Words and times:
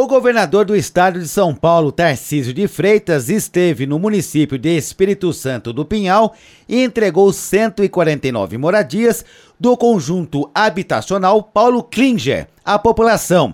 O 0.00 0.06
governador 0.06 0.64
do 0.64 0.76
estado 0.76 1.18
de 1.18 1.26
São 1.26 1.52
Paulo, 1.52 1.90
Tarcísio 1.90 2.54
de 2.54 2.68
Freitas, 2.68 3.28
esteve 3.28 3.84
no 3.84 3.98
município 3.98 4.56
de 4.56 4.68
Espírito 4.76 5.32
Santo 5.32 5.72
do 5.72 5.84
Pinhal 5.84 6.36
e 6.68 6.84
entregou 6.84 7.32
149 7.32 8.56
moradias 8.58 9.24
do 9.58 9.76
conjunto 9.76 10.48
habitacional 10.54 11.42
Paulo 11.42 11.82
Klinger 11.82 12.46
à 12.64 12.78
população. 12.78 13.52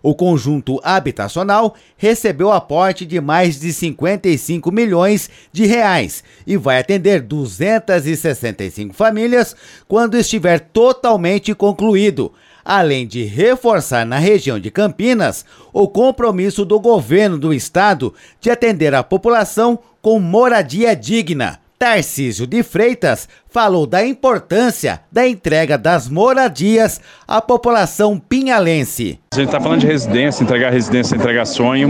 O 0.00 0.14
conjunto 0.14 0.80
habitacional 0.84 1.74
recebeu 1.96 2.52
aporte 2.52 3.04
de 3.04 3.20
mais 3.20 3.58
de 3.58 3.72
55 3.72 4.70
milhões 4.70 5.28
de 5.52 5.66
reais 5.66 6.22
e 6.46 6.56
vai 6.56 6.78
atender 6.78 7.20
265 7.20 8.94
famílias 8.94 9.56
quando 9.88 10.16
estiver 10.16 10.60
totalmente 10.60 11.52
concluído 11.52 12.32
além 12.64 13.06
de 13.06 13.24
reforçar 13.24 14.04
na 14.04 14.18
região 14.18 14.58
de 14.58 14.70
Campinas 14.70 15.44
o 15.72 15.88
compromisso 15.88 16.64
do 16.64 16.78
governo 16.78 17.38
do 17.38 17.52
estado 17.52 18.14
de 18.40 18.50
atender 18.50 18.94
a 18.94 19.02
população 19.02 19.78
com 20.02 20.18
moradia 20.18 20.94
digna. 20.96 21.60
Tarcísio 21.82 22.46
de 22.46 22.62
Freitas 22.62 23.26
falou 23.48 23.86
da 23.86 24.04
importância 24.06 25.00
da 25.10 25.26
entrega 25.26 25.78
das 25.78 26.10
moradias 26.10 27.00
à 27.26 27.40
população 27.40 28.18
pinhalense. 28.18 29.18
A 29.32 29.36
gente 29.36 29.46
está 29.46 29.58
falando 29.58 29.80
de 29.80 29.86
residência, 29.86 30.44
entregar 30.44 30.70
residência, 30.70 31.16
entregar 31.16 31.46
sonho. 31.46 31.88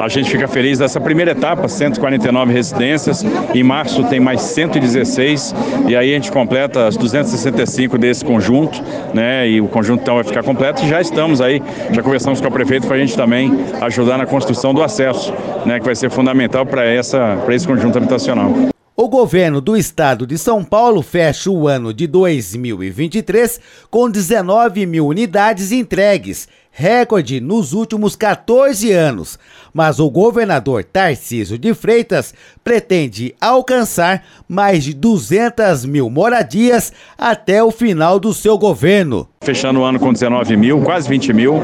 A 0.00 0.08
gente 0.08 0.30
fica 0.30 0.48
feliz 0.48 0.78
dessa 0.78 0.98
primeira 0.98 1.32
etapa, 1.32 1.68
149 1.68 2.54
residências. 2.54 3.22
Em 3.54 3.62
março 3.62 4.02
tem 4.04 4.18
mais 4.18 4.40
116 4.40 5.54
e 5.86 5.94
aí 5.94 6.10
a 6.10 6.14
gente 6.14 6.32
completa 6.32 6.86
as 6.86 6.96
265 6.96 7.98
desse 7.98 8.24
conjunto, 8.24 8.82
né? 9.12 9.46
E 9.46 9.60
o 9.60 9.68
conjunto 9.68 10.00
então 10.00 10.14
vai 10.14 10.24
ficar 10.24 10.42
completo. 10.42 10.82
E 10.82 10.88
já 10.88 11.02
estamos 11.02 11.42
aí, 11.42 11.62
já 11.90 12.02
conversamos 12.02 12.40
com 12.40 12.48
o 12.48 12.50
prefeito 12.50 12.86
para 12.86 12.96
a 12.96 12.98
gente 12.98 13.14
também 13.14 13.52
ajudar 13.82 14.16
na 14.16 14.24
construção 14.24 14.72
do 14.72 14.82
acesso, 14.82 15.34
né? 15.66 15.78
Que 15.78 15.84
vai 15.84 15.94
ser 15.94 16.10
fundamental 16.10 16.64
para 16.64 16.86
essa 16.86 17.36
para 17.44 17.54
esse 17.54 17.66
conjunto 17.66 17.98
habitacional. 17.98 18.70
O 19.00 19.08
governo 19.08 19.60
do 19.60 19.76
estado 19.76 20.26
de 20.26 20.36
São 20.36 20.64
Paulo 20.64 21.02
fecha 21.02 21.48
o 21.48 21.68
ano 21.68 21.94
de 21.94 22.04
2023 22.08 23.60
com 23.88 24.10
19 24.10 24.86
mil 24.86 25.06
unidades 25.06 25.70
entregues, 25.70 26.48
recorde 26.72 27.40
nos 27.40 27.72
últimos 27.72 28.16
14 28.16 28.90
anos. 28.90 29.38
Mas 29.72 30.00
o 30.00 30.10
governador 30.10 30.82
Tarcísio 30.82 31.56
de 31.56 31.72
Freitas 31.74 32.34
pretende 32.64 33.36
alcançar 33.40 34.24
mais 34.48 34.82
de 34.82 34.92
200 34.94 35.84
mil 35.84 36.10
moradias 36.10 36.92
até 37.16 37.62
o 37.62 37.70
final 37.70 38.18
do 38.18 38.34
seu 38.34 38.58
governo 38.58 39.28
fechando 39.48 39.80
o 39.80 39.84
ano 39.84 39.98
com 39.98 40.12
19 40.12 40.58
mil, 40.58 40.82
quase 40.82 41.08
20 41.08 41.32
mil. 41.32 41.62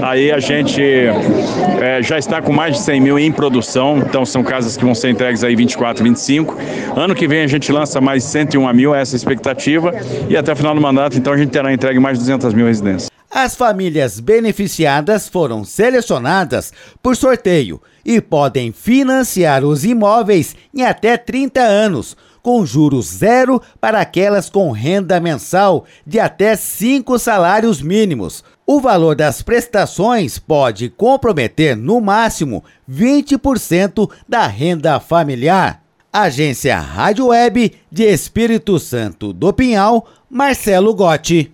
Aí 0.00 0.32
a 0.32 0.38
gente 0.38 0.80
é, 0.80 2.00
já 2.02 2.18
está 2.18 2.40
com 2.40 2.50
mais 2.50 2.76
de 2.76 2.80
100 2.80 3.00
mil 3.02 3.18
em 3.18 3.30
produção, 3.30 3.98
então 3.98 4.24
são 4.24 4.42
casas 4.42 4.74
que 4.74 4.82
vão 4.82 4.94
ser 4.94 5.10
entregues 5.10 5.44
aí 5.44 5.54
24, 5.54 6.02
25. 6.02 6.56
Ano 6.96 7.14
que 7.14 7.28
vem 7.28 7.42
a 7.42 7.46
gente 7.46 7.70
lança 7.70 8.00
mais 8.00 8.24
101 8.24 8.72
mil, 8.72 8.94
essa 8.94 9.14
é 9.14 9.16
a 9.16 9.18
expectativa, 9.18 9.92
e 10.30 10.36
até 10.36 10.50
o 10.50 10.56
final 10.56 10.74
do 10.74 10.80
mandato, 10.80 11.18
então 11.18 11.34
a 11.34 11.36
gente 11.36 11.50
terá 11.50 11.70
entregue 11.70 11.98
mais 11.98 12.18
de 12.18 12.24
200 12.24 12.54
mil 12.54 12.66
residências. 12.66 13.15
As 13.38 13.54
famílias 13.54 14.18
beneficiadas 14.18 15.28
foram 15.28 15.62
selecionadas 15.62 16.72
por 17.02 17.14
sorteio 17.14 17.82
e 18.02 18.18
podem 18.18 18.72
financiar 18.72 19.62
os 19.62 19.84
imóveis 19.84 20.56
em 20.74 20.82
até 20.82 21.18
30 21.18 21.60
anos 21.60 22.16
com 22.42 22.64
juros 22.64 23.04
zero 23.08 23.60
para 23.78 24.00
aquelas 24.00 24.48
com 24.48 24.70
renda 24.70 25.20
mensal 25.20 25.84
de 26.06 26.18
até 26.18 26.56
cinco 26.56 27.18
salários 27.18 27.82
mínimos. 27.82 28.42
O 28.66 28.80
valor 28.80 29.14
das 29.14 29.42
prestações 29.42 30.38
pode 30.38 30.88
comprometer 30.88 31.76
no 31.76 32.00
máximo 32.00 32.64
20% 32.90 34.10
da 34.26 34.46
renda 34.46 34.98
familiar. 34.98 35.82
Agência 36.10 36.78
Rádio 36.78 37.26
Web 37.26 37.74
de 37.92 38.04
Espírito 38.04 38.78
Santo 38.78 39.34
do 39.34 39.52
Pinhal, 39.52 40.08
Marcelo 40.30 40.94
Gotti. 40.94 41.52